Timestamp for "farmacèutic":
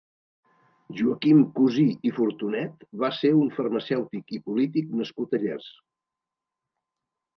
3.59-4.35